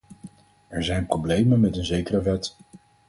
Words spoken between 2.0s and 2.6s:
wet.